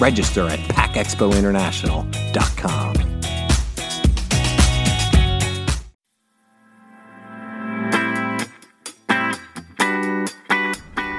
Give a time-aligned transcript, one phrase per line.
[0.00, 2.94] Register at packexpointernational.com.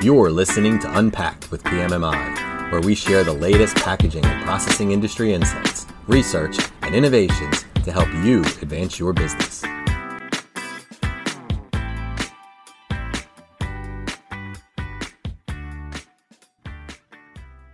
[0.02, 5.34] You're listening to Unpacked with PMMI, where we share the latest packaging and processing industry
[5.34, 9.62] insights, research, and innovations to help you advance your business.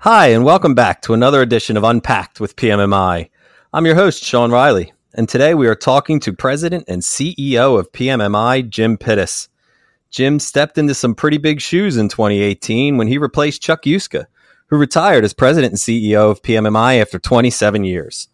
[0.08, 3.28] Hi, and welcome back to another edition of Unpacked with PMMI.
[3.74, 7.92] I'm your host, Sean Riley, and today we are talking to President and CEO of
[7.92, 9.48] PMMI, Jim Pittas.
[10.12, 14.28] Jim stepped into some pretty big shoes in 2018 when he replaced Chuck Yuska,
[14.68, 18.28] who retired as President and CEO of PMMI after 27 years.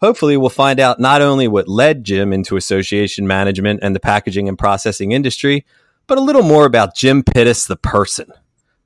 [0.00, 4.48] Hopefully, we'll find out not only what led Jim into association management and the packaging
[4.48, 5.66] and processing industry,
[6.06, 8.32] but a little more about Jim Pittas, the person.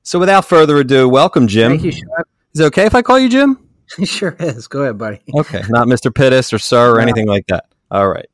[0.05, 1.71] So without further ado, welcome, Jim.
[1.71, 2.23] Thank you, Sean.
[2.53, 3.57] Is it okay if I call you Jim?
[4.05, 4.67] sure is.
[4.67, 5.19] Go ahead, buddy.
[5.33, 6.11] Okay, not Mr.
[6.11, 7.65] Pittas or Sir or anything like that.
[7.89, 8.29] All right.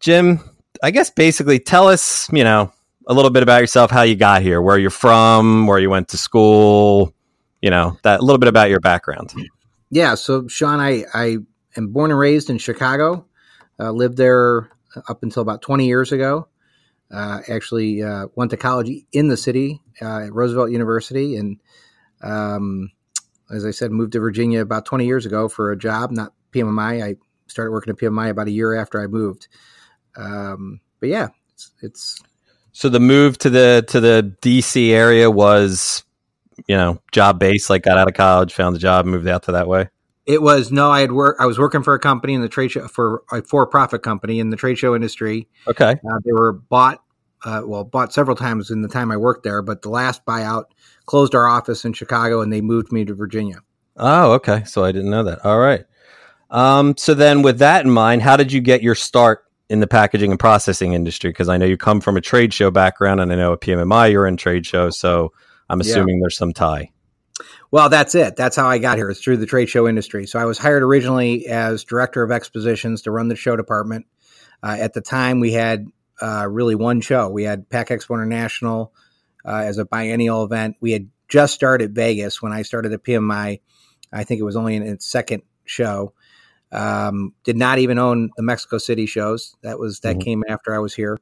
[0.00, 0.38] Jim,
[0.82, 2.70] I guess basically tell us, you know,
[3.06, 6.08] a little bit about yourself, how you got here, where you're from, where you went
[6.08, 7.14] to school,
[7.62, 9.32] you know, that a little bit about your background.
[9.90, 11.38] Yeah, so Sean, I, I
[11.78, 13.24] am born and raised in Chicago.
[13.78, 14.68] Uh, lived there
[15.08, 16.48] up until about 20 years ago.
[17.10, 21.60] Uh, actually, uh, went to college in the city uh, at Roosevelt University, and
[22.22, 22.90] um,
[23.50, 27.02] as I said, moved to Virginia about 20 years ago for a job, not PMMI.
[27.02, 27.16] I
[27.46, 29.48] started working at PMMI about a year after I moved.
[30.16, 32.22] Um, but yeah, it's, it's
[32.72, 36.04] so the move to the to the DC area was,
[36.66, 37.70] you know, job based.
[37.70, 39.88] Like got out of college, found a job, moved out to that way.
[40.30, 41.36] It was no, I had work.
[41.40, 44.50] I was working for a company in the trade show for a for-profit company in
[44.50, 45.48] the trade show industry.
[45.66, 47.02] Okay, uh, they were bought,
[47.44, 50.66] uh, well, bought several times in the time I worked there, but the last buyout
[51.06, 53.56] closed our office in Chicago and they moved me to Virginia.
[53.96, 54.62] Oh, okay.
[54.64, 55.44] So I didn't know that.
[55.44, 55.84] All right.
[56.50, 59.88] Um, so then, with that in mind, how did you get your start in the
[59.88, 61.30] packaging and processing industry?
[61.30, 64.12] Because I know you come from a trade show background, and I know at PMMI
[64.12, 65.32] you're in trade shows, so
[65.68, 66.22] I'm assuming yeah.
[66.22, 66.90] there's some tie.
[67.70, 68.36] Well, that's it.
[68.36, 69.10] That's how I got here.
[69.10, 70.26] It's through the trade show industry.
[70.26, 74.06] So I was hired originally as director of expositions to run the show department.
[74.62, 75.86] Uh, at the time, we had
[76.20, 77.28] uh, really one show.
[77.28, 78.92] We had Pack Expo International
[79.44, 80.76] uh, as a biennial event.
[80.80, 83.60] We had just started Vegas when I started at PMI.
[84.12, 86.12] I think it was only in its second show.
[86.72, 89.56] Um, did not even own the Mexico City shows.
[89.62, 90.24] That was that mm-hmm.
[90.24, 91.18] came after I was here.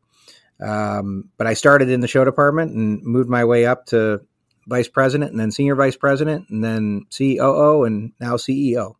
[0.60, 4.20] Um, but I started in the show department and moved my way up to
[4.68, 8.94] vice president and then senior vice president and then COO and now CEO.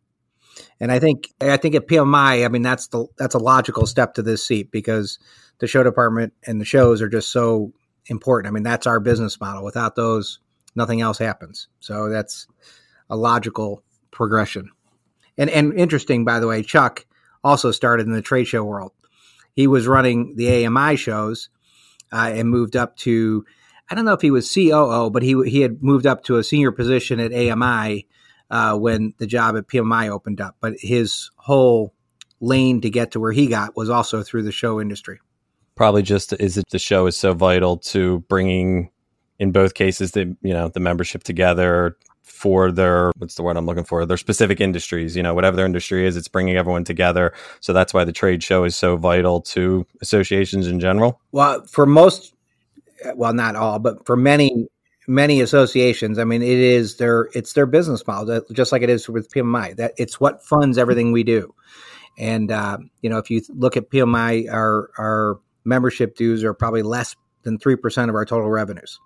[0.79, 4.15] And I think I think at PMI, I mean that's the that's a logical step
[4.15, 5.19] to this seat because
[5.59, 7.71] the show department and the shows are just so
[8.07, 8.51] important.
[8.51, 9.63] I mean that's our business model.
[9.63, 10.39] Without those,
[10.75, 11.67] nothing else happens.
[11.79, 12.47] So that's
[13.09, 14.71] a logical progression.
[15.37, 17.05] And and interesting, by the way, Chuck
[17.43, 18.91] also started in the trade show world.
[19.53, 21.49] He was running the AMI shows
[22.11, 23.45] uh, and moved up to
[23.89, 26.43] I don't know if he was COO, but he he had moved up to a
[26.43, 28.07] senior position at AMI
[28.51, 30.57] uh, when the job at PMI opened up.
[30.61, 31.93] But his whole
[32.39, 35.19] lane to get to where he got was also through the show industry.
[35.75, 38.89] Probably just is it the show is so vital to bringing
[39.39, 43.65] in both cases the you know the membership together for their what's the word I'm
[43.65, 47.33] looking for their specific industries you know whatever their industry is it's bringing everyone together
[47.59, 51.85] so that's why the trade show is so vital to associations in general well for
[51.85, 52.33] most
[53.15, 54.67] well, not all, but for many
[55.07, 59.09] many associations, I mean, it is their it's their business model, just like it is
[59.09, 59.75] with PMI.
[59.75, 61.53] That it's what funds everything we do.
[62.17, 66.83] And uh, you know, if you look at PMI, our our membership dues are probably
[66.83, 68.99] less than three percent of our total revenues.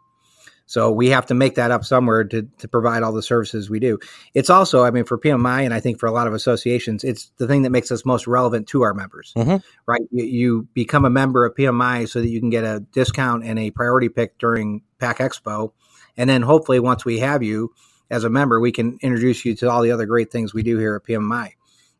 [0.65, 3.79] So we have to make that up somewhere to, to provide all the services we
[3.79, 3.99] do.
[4.33, 7.31] It's also, I mean, for PMI and I think for a lot of associations, it's
[7.37, 9.57] the thing that makes us most relevant to our members, mm-hmm.
[9.85, 10.01] right?
[10.11, 13.59] You, you, become a member of PMI so that you can get a discount and
[13.59, 15.73] a priority pick during Pack Expo.
[16.15, 17.73] And then hopefully once we have you
[18.09, 20.77] as a member, we can introduce you to all the other great things we do
[20.77, 21.51] here at PMI.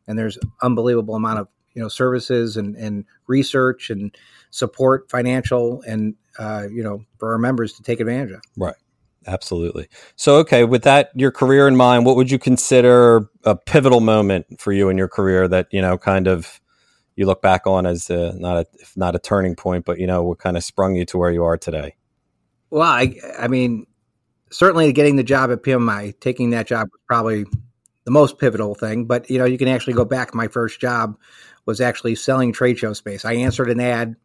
[0.06, 4.16] And there's unbelievable amount of, you know, services and, and research and
[4.50, 8.40] support, financial and uh, you know, for our members to take advantage of.
[8.56, 8.74] Right.
[9.26, 9.88] Absolutely.
[10.16, 14.60] So, okay, with that, your career in mind, what would you consider a pivotal moment
[14.60, 16.60] for you in your career that you know, kind of,
[17.16, 20.06] you look back on as a, not a, if not a turning point, but you
[20.06, 21.94] know, what kind of sprung you to where you are today?
[22.70, 23.86] Well, I, I mean,
[24.50, 27.44] certainly getting the job at PMI, taking that job was probably
[28.04, 29.04] the most pivotal thing.
[29.06, 30.34] But you know, you can actually go back.
[30.34, 31.18] My first job
[31.66, 33.24] was actually selling trade show space.
[33.24, 34.16] I answered an ad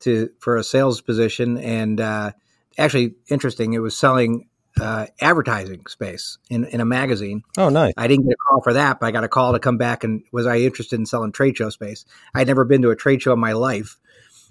[0.00, 2.32] to for a sales position, and uh,
[2.78, 3.72] actually interesting.
[3.72, 4.48] It was selling
[4.80, 7.42] uh, advertising space in, in a magazine.
[7.56, 7.92] Oh, nice.
[7.96, 10.04] I didn't get a call for that, but I got a call to come back
[10.04, 12.04] and was I interested in selling trade show space?
[12.34, 13.98] I'd never been to a trade show in my life.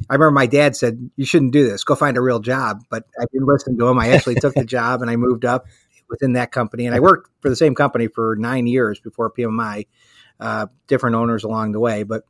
[0.09, 1.83] I remember my dad said, You shouldn't do this.
[1.83, 2.83] Go find a real job.
[2.89, 3.99] But I didn't listen to him.
[3.99, 5.65] I actually took the job and I moved up
[6.09, 6.85] within that company.
[6.85, 9.88] And I worked for the same company for nine years before PMI,
[10.39, 12.03] uh, different owners along the way.
[12.03, 12.23] But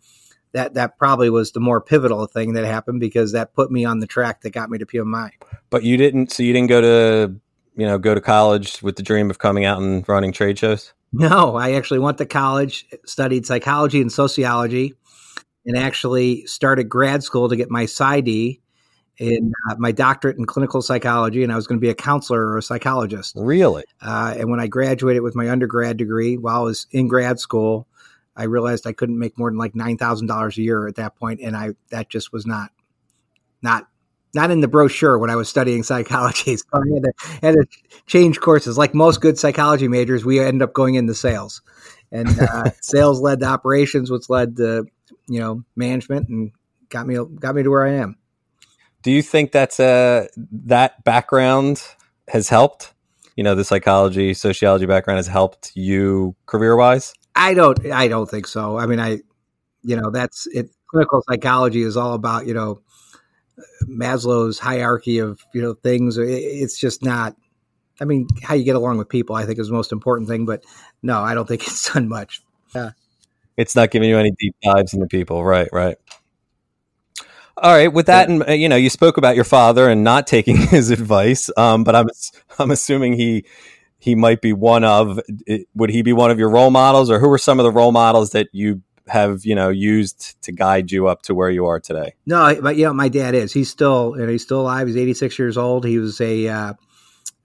[0.53, 3.99] that that probably was the more pivotal thing that happened because that put me on
[3.99, 5.31] the track that got me to PMI.
[5.69, 6.31] But you didn't.
[6.31, 7.35] So you didn't go to
[7.75, 10.93] you know go to college with the dream of coming out and running trade shows.
[11.13, 14.93] No, I actually went to college, studied psychology and sociology,
[15.65, 18.59] and actually started grad school to get my PsyD
[19.17, 22.45] in uh, my doctorate in clinical psychology, and I was going to be a counselor
[22.47, 23.33] or a psychologist.
[23.35, 23.83] Really?
[24.01, 27.87] Uh, and when I graduated with my undergrad degree, while I was in grad school,
[28.37, 31.15] I realized I couldn't make more than like nine thousand dollars a year at that
[31.15, 32.71] point, and I that just was not
[33.61, 33.87] not
[34.33, 36.55] not in the brochure when I was studying psychology.
[36.57, 37.65] So I had to, had to
[38.05, 38.77] change courses.
[38.77, 41.61] Like most good psychology majors, we end up going into sales,
[42.11, 44.85] and uh, sales led to operations, which led to
[45.27, 46.51] you know management, and
[46.89, 48.17] got me got me to where I am.
[49.01, 51.81] Do you think that's a that background
[52.27, 52.93] has helped?
[53.35, 57.13] You know, the psychology, sociology background has helped you career wise.
[57.37, 57.91] I don't.
[57.91, 58.77] I don't think so.
[58.77, 59.19] I mean, I,
[59.83, 60.69] you know, that's it.
[60.87, 62.81] Clinical psychology is all about you know
[63.87, 66.17] Maslow's hierarchy of you know things.
[66.17, 67.35] It's just not.
[68.01, 70.45] I mean, how you get along with people, I think, is the most important thing.
[70.45, 70.63] But
[71.03, 72.41] no, I don't think it's done much.
[72.75, 72.91] Yeah.
[73.55, 75.69] It's not giving you any deep dives into people, right?
[75.71, 75.97] Right.
[77.57, 77.91] All right.
[77.91, 81.49] With that, and you know, you spoke about your father and not taking his advice,
[81.55, 82.07] um, but I'm
[82.57, 83.45] I'm assuming he
[83.99, 85.19] he might be one of.
[85.75, 87.91] Would he be one of your role models, or who are some of the role
[87.91, 91.79] models that you have you know used to guide you up to where you are
[91.79, 92.13] today?
[92.25, 93.53] No, but you know, my dad is.
[93.53, 94.87] He's still you know, he's still alive.
[94.87, 95.85] He's 86 years old.
[95.85, 96.73] He was a uh,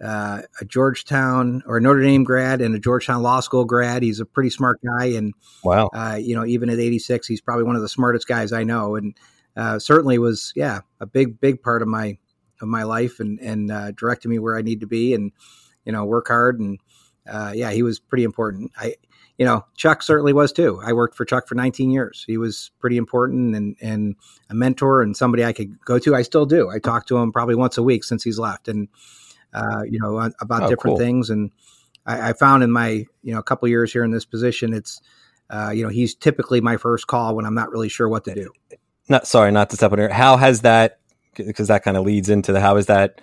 [0.03, 4.03] uh, a Georgetown or Notre Dame grad and a Georgetown Law School grad.
[4.03, 5.33] He's a pretty smart guy, and
[5.65, 8.65] wow, uh, you know, even at 86, he's probably one of the smartest guys I
[8.65, 9.17] know, and
[9.57, 12.19] uh, certainly was yeah a big big part of my
[12.61, 15.33] of my life and and uh, directed me where I need to be and
[15.85, 16.79] you know work hard and
[17.31, 18.73] uh, yeah he was pretty important.
[18.77, 18.97] I
[19.39, 20.81] you know, Chuck certainly was too.
[20.85, 22.25] I worked for Chuck for 19 years.
[22.27, 24.17] He was pretty important and, and
[24.51, 26.15] a mentor and somebody I could go to.
[26.15, 26.71] I still do.
[26.71, 28.89] I talk to him probably once a week since he's left and,
[29.55, 30.99] uh, you know, about oh, different cool.
[30.99, 31.31] things.
[31.31, 31.51] And
[32.07, 35.01] I, I, found in my, you know, a couple years here in this position, it's,
[35.51, 38.35] uh, you know, he's typically my first call when I'm not really sure what to
[38.35, 38.53] do.
[39.09, 40.09] Not sorry, not to step on here.
[40.09, 41.01] How has that,
[41.35, 43.21] because that kind of leads into the, how is that,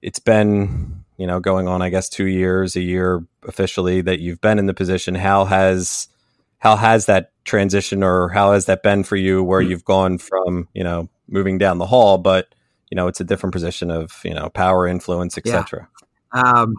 [0.00, 4.40] it's been you know, going on, I guess, two years, a year officially that you've
[4.40, 5.14] been in the position.
[5.14, 6.08] How has
[6.60, 10.68] how has that transition, or how has that been for you, where you've gone from
[10.72, 12.54] you know moving down the hall, but
[12.90, 15.88] you know it's a different position of you know power, influence, etc.
[15.90, 15.98] Yeah.
[16.30, 16.76] Um,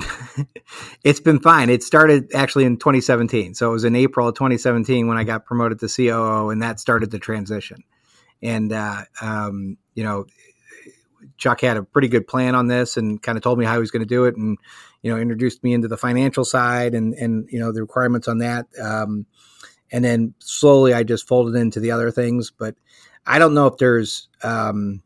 [1.04, 1.70] it's been fine.
[1.70, 5.46] It started actually in 2017, so it was in April of 2017 when I got
[5.46, 7.84] promoted to COO, and that started the transition.
[8.42, 10.28] And uh, um, you know,
[11.40, 13.80] Chuck had a pretty good plan on this and kind of told me how he
[13.80, 14.58] was going to do it, and
[15.02, 18.40] you know introduced me into the financial side and and you know the requirements on
[18.40, 18.68] that.
[18.80, 19.26] Um,
[19.92, 22.76] and then slowly I just folded into the other things, but
[23.26, 24.28] I don't know if there's.
[24.44, 25.02] Um,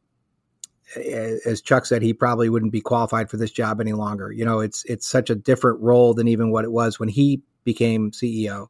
[0.95, 4.31] as Chuck said, he probably wouldn't be qualified for this job any longer.
[4.31, 7.41] You know, it's it's such a different role than even what it was when he
[7.63, 8.67] became CEO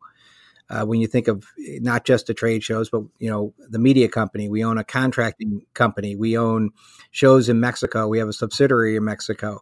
[0.70, 4.08] uh, when you think of not just the trade shows, but you know the media
[4.08, 4.50] company.
[4.50, 6.15] We own a contracting company.
[6.15, 6.72] We own
[7.12, 8.08] shows in Mexico.
[8.08, 9.62] We have a subsidiary in Mexico.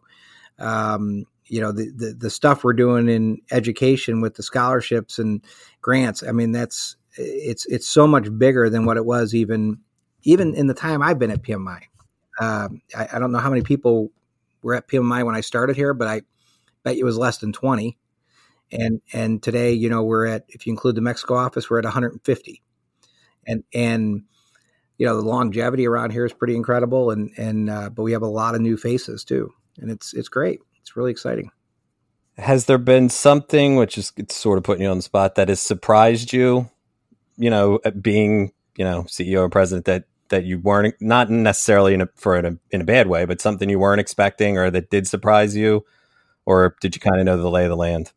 [0.58, 5.42] Um, you know the, the, the stuff we're doing in education with the scholarships and
[5.80, 6.22] grants.
[6.22, 9.78] I mean that's it's it's so much bigger than what it was even
[10.22, 11.82] even in the time I've been at PMI.
[12.40, 14.10] Um, I, I don't know how many people
[14.62, 16.22] were at PMI when I started here, but I
[16.84, 17.98] bet it was less than twenty
[18.72, 21.84] and and today you know we're at if you include the Mexico office we're at
[21.84, 22.62] 150
[23.46, 24.22] and and
[24.98, 28.22] you know the longevity around here is pretty incredible and and uh, but we have
[28.22, 30.60] a lot of new faces too and it's it's great.
[30.80, 31.50] It's really exciting.
[32.38, 35.48] Has there been something which is it's sort of putting you on the spot that
[35.48, 36.70] has surprised you
[37.36, 42.00] you know being you know CEO and president that that you weren't not necessarily in
[42.00, 44.90] a for in a, in a bad way but something you weren't expecting or that
[44.90, 45.84] did surprise you?
[46.44, 48.12] Or did you kind of know the lay of the land?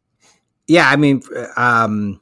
[0.67, 1.21] Yeah, I mean,
[1.57, 2.19] um,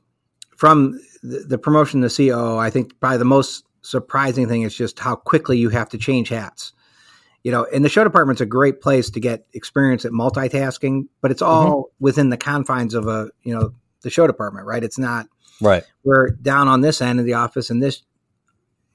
[0.58, 5.00] from the, the promotion to COO, I think probably the most surprising thing is just
[5.00, 6.74] how quickly you have to change hats.
[7.44, 11.30] You know, and the show department's a great place to get experience at multitasking, but
[11.30, 12.04] it's all mm-hmm.
[12.04, 14.84] within the confines of a you know the show department, right?
[14.84, 15.28] It's not
[15.60, 15.84] right.
[16.06, 18.02] We're down on this end of the office in this,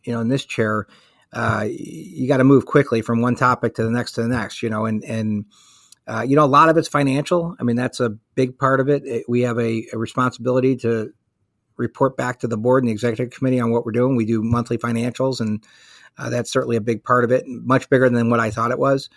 [0.02, 0.86] you know, in this chair.
[1.30, 4.62] Uh, you got to move quickly from one topic to the next to the next,
[4.62, 5.44] you know, and and
[6.08, 7.54] uh, you know a lot of it's financial.
[7.60, 9.04] I mean, that's a big part of it.
[9.04, 11.12] it we have a, a responsibility to
[11.76, 14.16] report back to the board and the executive committee on what we're doing.
[14.16, 15.64] We do monthly financials, and
[16.16, 17.44] uh, that's certainly a big part of it.
[17.46, 19.10] Much bigger than what I thought it was.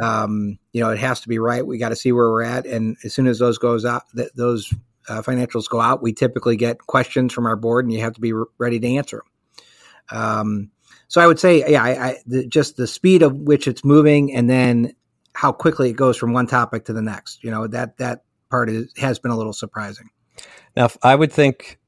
[0.00, 1.66] Um, you know, it has to be right.
[1.66, 4.30] We got to see where we're at, and as soon as those goes out, th-
[4.34, 4.72] those
[5.08, 8.20] uh, financials go out, we typically get questions from our board, and you have to
[8.20, 9.22] be re- ready to answer
[10.10, 10.18] them.
[10.18, 10.70] Um,
[11.08, 14.32] so I would say, yeah, I, I the, just the speed of which it's moving,
[14.34, 14.92] and then
[15.40, 17.42] how quickly it goes from one topic to the next.
[17.42, 20.10] You know, that that part is, has been a little surprising.
[20.76, 21.78] Now, I would think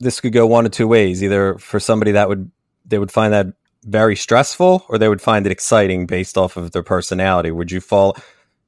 [0.00, 1.22] this could go one of two ways.
[1.22, 2.50] Either for somebody that would
[2.84, 3.46] they would find that
[3.84, 7.52] very stressful, or they would find it exciting based off of their personality.
[7.52, 8.16] Would you fall,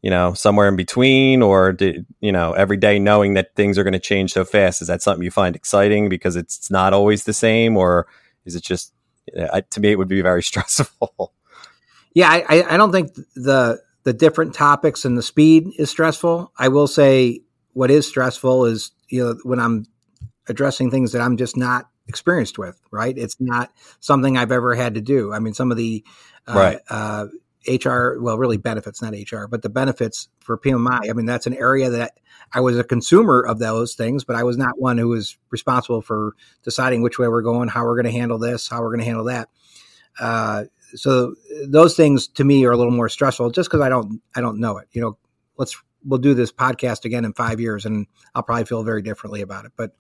[0.03, 3.83] you know, somewhere in between, or did, you know, every day knowing that things are
[3.83, 4.83] going to change so fast?
[4.83, 8.07] Is that something you find exciting because it's not always the same, or
[8.45, 8.95] is it just
[9.37, 11.35] uh, to me it would be very stressful?
[12.15, 16.53] Yeah, I, I don't think the the different topics and the speed is stressful.
[16.59, 19.87] I will say what is stressful is you know when I'm
[20.49, 23.17] addressing things that I'm just not experienced with, right?
[23.17, 25.33] It's not something I've ever had to do.
[25.33, 26.05] I mean, some of the
[26.49, 26.79] uh, right.
[26.91, 27.27] uh,
[27.67, 31.09] HR, well, really benefits, not HR, but the benefits for PMI.
[31.09, 32.19] I mean, that's an area that
[32.53, 36.03] I was a consumer of those things, but I was not one who was responsible
[36.03, 39.01] for deciding which way we're going, how we're going to handle this, how we're going
[39.01, 39.49] to handle that.
[40.19, 40.65] Uh,
[40.95, 41.35] so
[41.67, 44.59] those things to me are a little more stressful just because I don't, I don't
[44.59, 44.89] know it.
[44.93, 45.19] You know,
[45.57, 49.43] let's, we'll do this podcast again in five years and I'll probably feel very differently
[49.43, 49.73] about it.
[49.77, 49.93] But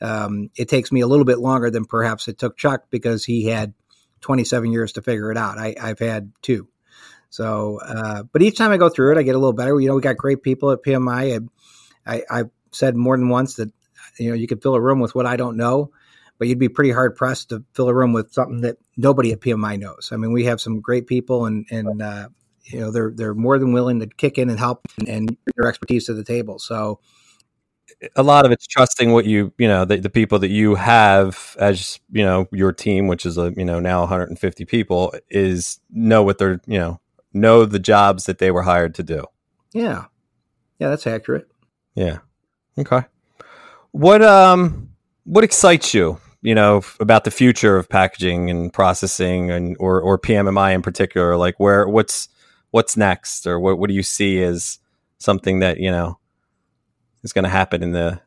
[0.00, 3.46] um, it takes me a little bit longer than perhaps it took Chuck because he
[3.46, 3.74] had
[4.22, 5.58] 27 years to figure it out.
[5.58, 6.68] I, have had two.
[7.28, 9.78] So, uh, but each time I go through it, I get a little better.
[9.80, 11.48] You know, we got great people at PMI.
[12.06, 13.70] I, I, have said more than once that,
[14.18, 15.92] you know, you could fill a room with what I don't know,
[16.40, 19.40] but you'd be pretty hard pressed to fill a room with something that nobody at
[19.40, 20.08] PMI knows.
[20.10, 22.30] I mean, we have some great people and, and, uh,
[22.64, 25.54] you know, they're, they're more than willing to kick in and help and, and bring
[25.54, 26.58] their expertise to the table.
[26.58, 26.98] So,
[28.16, 31.56] a lot of it's trusting what you you know the, the people that you have
[31.58, 36.22] as you know your team which is a you know now 150 people is know
[36.22, 37.00] what they're you know
[37.32, 39.24] know the jobs that they were hired to do.
[39.74, 40.04] Yeah.
[40.78, 41.48] Yeah that's accurate.
[41.96, 42.18] Yeah.
[42.78, 43.02] Okay.
[43.90, 44.90] What um
[45.24, 50.18] what excites you you know about the future of packaging and processing and or or
[50.18, 52.28] PMMI in particular like where what's
[52.70, 54.78] what's next or what what do you see as
[55.18, 56.18] something that you know
[57.22, 58.20] is going to happen in the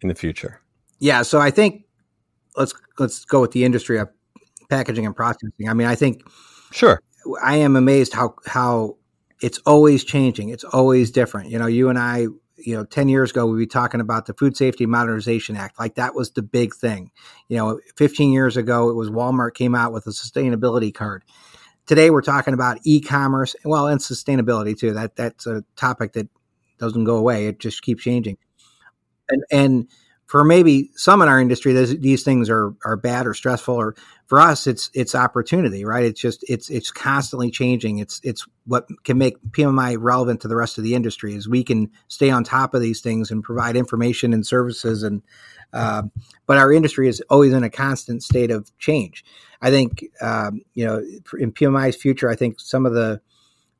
[0.00, 0.60] in the future.
[0.98, 1.84] Yeah, so I think
[2.56, 4.08] let's let's go with the industry of
[4.68, 5.68] packaging and processing.
[5.68, 6.22] I mean, I think
[6.72, 7.00] sure.
[7.42, 8.96] I am amazed how how
[9.40, 10.50] it's always changing.
[10.50, 11.50] It's always different.
[11.50, 12.26] You know, you and I,
[12.64, 15.78] you know, 10 years ago we'd be talking about the Food Safety Modernization Act.
[15.78, 17.10] Like that was the big thing.
[17.48, 21.24] You know, 15 years ago it was Walmart came out with a sustainability card.
[21.86, 24.92] Today we're talking about e-commerce, well, and sustainability too.
[24.94, 26.28] That that's a topic that
[26.78, 27.46] doesn't go away.
[27.46, 28.38] It just keeps changing.
[29.28, 29.88] And and
[30.26, 33.74] for maybe some in our industry, these things are are bad or stressful.
[33.74, 33.94] Or
[34.32, 36.06] for us, it's it's opportunity, right?
[36.06, 37.98] It's just it's it's constantly changing.
[37.98, 41.62] It's it's what can make PMI relevant to the rest of the industry is we
[41.62, 45.20] can stay on top of these things and provide information and services and.
[45.74, 46.04] Uh,
[46.46, 49.22] but our industry is always in a constant state of change.
[49.60, 51.02] I think, um, you know,
[51.38, 53.20] in PMI's future, I think some of the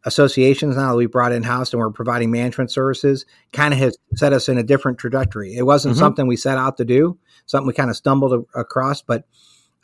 [0.05, 3.97] associations now that we brought in house and we're providing management services kind of has
[4.17, 5.55] set us in a different trajectory.
[5.55, 6.01] It wasn't mm-hmm.
[6.01, 9.25] something we set out to do, something we kind of stumbled across, but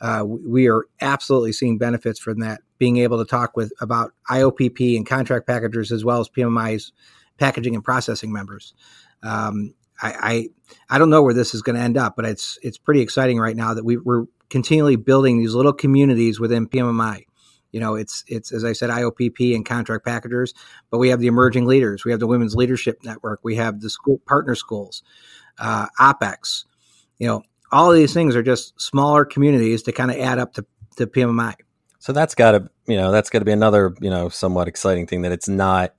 [0.01, 2.61] uh, we are absolutely seeing benefits from that.
[2.77, 6.93] Being able to talk with about IOPP and contract packagers as well as PMI's
[7.37, 8.73] packaging and processing members.
[9.21, 10.49] Um, I,
[10.89, 13.01] I, I don't know where this is going to end up, but it's it's pretty
[13.01, 17.25] exciting right now that we, we're continually building these little communities within PMI
[17.71, 20.53] you know, it's it's as I said, IOPP and contract packagers,
[20.89, 22.03] but we have the emerging leaders.
[22.03, 23.41] We have the Women's Leadership Network.
[23.43, 25.03] We have the school partner schools,
[25.59, 26.65] uh, OpX.
[27.19, 30.53] You know, all of these things are just smaller communities to kind of add up
[30.53, 30.65] to,
[30.97, 31.55] to PMI.
[31.99, 35.05] So that's got to you know that's got to be another you know somewhat exciting
[35.05, 35.93] thing that it's not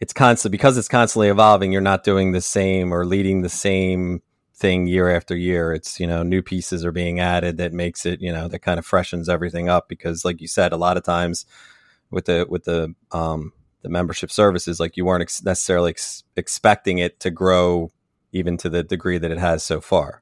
[0.00, 1.70] it's constant because it's constantly evolving.
[1.70, 4.20] You're not doing the same or leading the same
[4.52, 5.72] thing year after year.
[5.72, 8.78] It's, you know, new pieces are being added that makes it, you know, that kind
[8.78, 11.46] of freshens everything up because like you said, a lot of times
[12.10, 13.52] with the with the um
[13.82, 17.90] the membership services, like you weren't ex- necessarily ex- expecting it to grow
[18.32, 20.21] even to the degree that it has so far.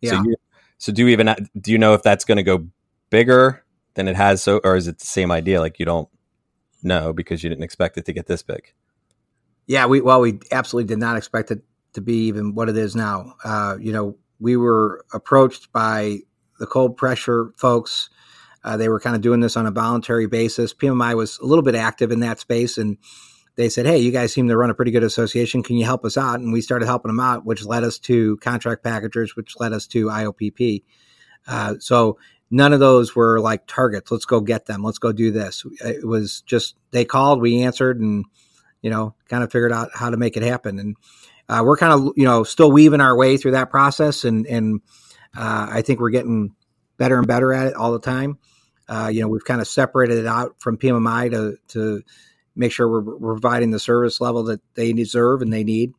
[0.00, 0.10] Yeah.
[0.10, 0.36] So, you,
[0.78, 2.66] so do you even do you know if that's going to go
[3.10, 5.60] bigger than it has so, or is it the same idea?
[5.60, 6.08] Like you don't
[6.82, 8.72] know because you didn't expect it to get this big.
[9.66, 11.62] Yeah, we well, we absolutely did not expect it
[11.94, 13.34] to be even what it is now.
[13.44, 16.18] Uh, you know, we were approached by
[16.58, 18.10] the cold pressure folks.
[18.62, 20.74] Uh, they were kind of doing this on a voluntary basis.
[20.74, 22.98] PMI was a little bit active in that space, and
[23.56, 25.62] they said, "Hey, you guys seem to run a pretty good association.
[25.62, 28.36] Can you help us out?" And we started helping them out, which led us to
[28.38, 30.84] contract packagers, which led us to IOPP.
[31.46, 32.18] Uh, so
[32.50, 34.10] none of those were like targets.
[34.10, 34.82] Let's go get them.
[34.82, 35.64] Let's go do this.
[35.80, 38.24] It was just they called, we answered, and
[38.82, 40.78] you know, kind of figured out how to make it happen.
[40.78, 40.96] And
[41.48, 44.80] uh, we're kind of you know still weaving our way through that process, and and
[45.36, 46.54] uh, I think we're getting
[46.98, 48.38] better and better at it all the time.
[48.88, 52.02] Uh, you know, we've kind of separated it out from PMMI to to
[52.56, 55.92] make sure we're, we're providing the service level that they deserve and they need.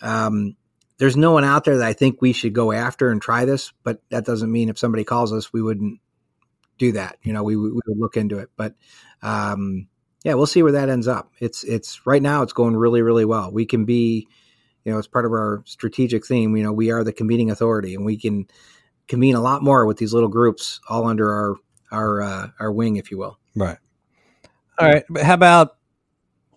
[0.00, 0.56] Um,
[0.98, 3.72] there's no one out there that I think we should go after and try this,
[3.82, 6.00] but that doesn't mean if somebody calls us, we wouldn't
[6.78, 7.18] do that.
[7.22, 8.74] You know, we, we would look into it, but
[9.22, 9.88] um,
[10.24, 11.32] yeah, we'll see where that ends up.
[11.38, 13.52] It's it's right now it's going really really well.
[13.52, 14.26] We can be,
[14.84, 16.56] you know, it's part of our strategic theme.
[16.56, 18.46] You know, we are the convening authority, and we can
[19.06, 21.56] convene a lot more with these little groups all under our
[21.92, 23.38] our uh, our wing, if you will.
[23.54, 23.78] Right.
[24.78, 25.04] All right.
[25.08, 25.76] But how about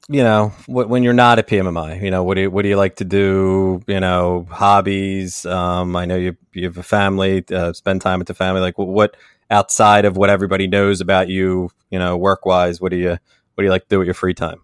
[0.10, 2.02] you know when you're not at PMMI?
[2.02, 3.82] You know what do you, what do you like to do?
[3.88, 5.46] You know hobbies.
[5.46, 7.44] Um, I know you you have a family.
[7.52, 8.62] Uh, spend time with the family.
[8.62, 9.18] Like what
[9.50, 11.70] outside of what everybody knows about you?
[11.90, 12.80] You know work wise.
[12.80, 14.62] What do you what do you like to do with your free time?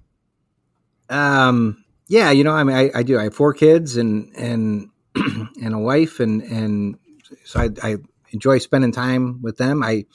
[1.10, 1.84] Um.
[2.08, 2.32] Yeah.
[2.32, 2.52] You know.
[2.52, 3.20] I mean, I, I do.
[3.20, 6.98] I have four kids and and and a wife and and
[7.44, 7.98] so I, I
[8.32, 9.84] enjoy spending time with them.
[9.84, 10.06] I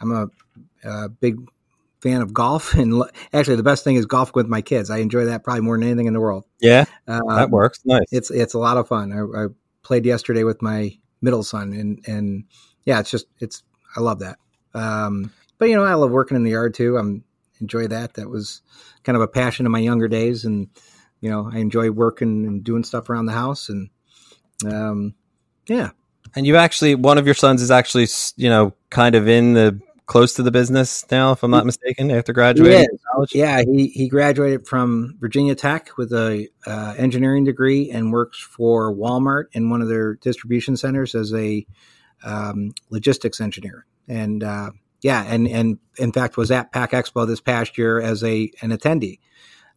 [0.00, 0.26] I'm a,
[0.84, 1.38] a big
[2.06, 4.90] fan of golf, and actually, the best thing is golf with my kids.
[4.90, 6.44] I enjoy that probably more than anything in the world.
[6.60, 7.80] Yeah, uh, that works.
[7.84, 8.06] Nice.
[8.12, 9.12] It's it's a lot of fun.
[9.12, 9.46] I, I,
[9.82, 12.44] played yesterday with my middle son, and and
[12.84, 13.62] yeah, it's just it's
[13.96, 14.38] I love that.
[14.74, 16.96] Um, but you know, I love working in the yard too.
[16.96, 17.24] I'm
[17.60, 18.14] enjoy that.
[18.14, 18.62] That was
[19.04, 20.68] kind of a passion in my younger days, and
[21.20, 23.90] you know, I enjoy working and doing stuff around the house, and
[24.64, 25.14] um,
[25.68, 25.90] yeah.
[26.34, 29.80] And you actually, one of your sons is actually, you know, kind of in the
[30.06, 33.34] close to the business now, if I'm not mistaken, after graduating college.
[33.34, 38.94] Yeah, he he graduated from Virginia Tech with a uh, engineering degree and works for
[38.94, 41.66] Walmart in one of their distribution centers as a
[42.24, 43.84] um, logistics engineer.
[44.08, 44.70] And uh,
[45.02, 48.70] yeah, and and in fact was at Pack Expo this past year as a an
[48.70, 49.18] attendee,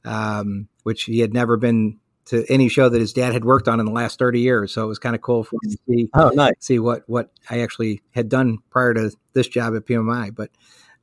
[0.06, 3.80] um, which he had never been to any show that his dad had worked on
[3.80, 4.72] in the last 30 years.
[4.72, 6.54] So it was kind of cool for him to see, oh, nice.
[6.60, 10.36] see what, what I actually had done prior to this job at PMI.
[10.36, 10.52] But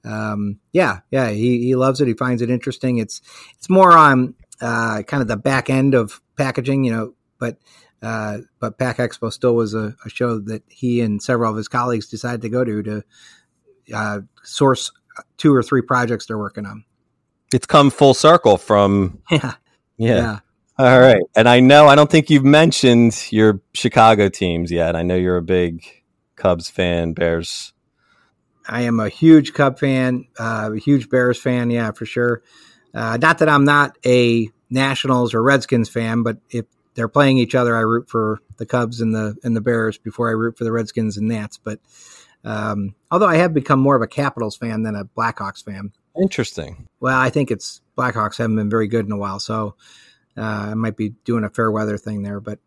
[0.05, 2.07] um, yeah, yeah, he, he loves it.
[2.07, 2.99] He finds it interesting.
[2.99, 3.21] It's,
[3.57, 7.59] it's more on uh, kind of the back end of packaging, you know, but,
[8.03, 11.67] uh, but Pack Expo still was a, a, show that he and several of his
[11.67, 13.05] colleagues decided to go to to
[13.93, 14.93] uh, source
[15.39, 16.85] two or three projects they're working on.
[17.53, 19.55] It's come full circle from yeah,
[19.97, 20.17] yeah.
[20.17, 20.39] yeah.
[20.79, 21.23] All right.
[21.35, 24.95] And I know, I don't think you've mentioned your Chicago teams yet.
[24.95, 25.85] I know you're a big
[26.37, 27.73] Cubs fan, Bears.
[28.69, 31.71] I am a huge Cub fan, uh, a huge Bears fan.
[31.71, 32.43] Yeah, for sure.
[32.93, 37.55] Uh, not that I'm not a Nationals or Redskins fan, but if they're playing each
[37.55, 40.65] other, I root for the Cubs and the and the Bears before I root for
[40.65, 41.59] the Redskins and Nats.
[41.59, 41.79] But
[42.45, 45.93] um, although I have become more of a Capitals fan than a Blackhawks fan.
[46.21, 46.87] Interesting.
[47.01, 49.77] Well, I think it's Blackhawks haven't been very good in a while, so
[50.37, 52.59] I might be doing a fair weather thing there, but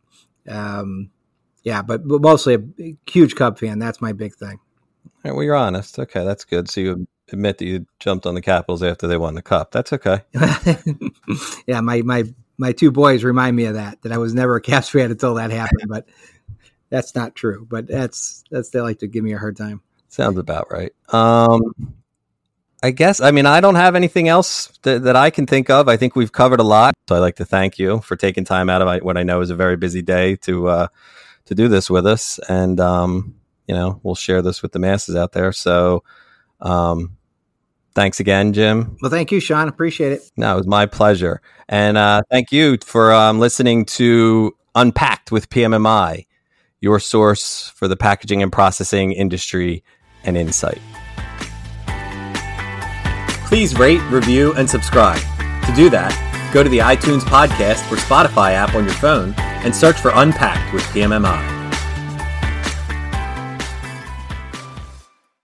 [0.48, 1.12] um,
[1.64, 3.80] yeah, but, but, mostly a huge Cub fan.
[3.80, 4.60] That's my big thing.
[5.06, 6.00] All right, well, you're honest.
[6.00, 6.70] Okay, that's good.
[6.70, 9.72] So you admit that you jumped on the Capitals after they won the Cup.
[9.72, 10.22] That's okay.
[11.68, 12.24] yeah, my my
[12.58, 14.02] my two boys remind me of that.
[14.02, 16.08] That I was never a Caps fan until that happened, but
[16.90, 17.66] that's not true.
[17.70, 19.82] But that's that's they like to give me a hard time.
[20.08, 20.94] Sounds about right.
[21.10, 21.62] Um,
[22.82, 23.20] I guess.
[23.20, 25.90] I mean, I don't have anything else that, that I can think of.
[25.90, 26.94] I think we've covered a lot.
[27.08, 29.50] So I'd like to thank you for taking time out of what I know is
[29.50, 30.88] a very busy day to uh,
[31.46, 32.40] to do this with us.
[32.48, 33.36] And um,
[33.68, 35.52] you know, we'll share this with the masses out there.
[35.52, 36.04] So,
[36.62, 37.18] um,
[37.94, 38.98] thanks again, Jim.
[39.02, 39.68] Well, thank you, Sean.
[39.68, 40.22] Appreciate it.
[40.38, 41.42] No, it was my pleasure.
[41.68, 46.26] And uh, thank you for um, listening to Unpacked with PMMI,
[46.80, 49.84] your source for the packaging and processing industry
[50.24, 50.80] and insight.
[53.50, 55.20] Please rate, review, and subscribe.
[55.66, 56.14] To do that,
[56.54, 60.72] go to the iTunes podcast or Spotify app on your phone and search for Unpacked
[60.72, 61.59] with PMMI.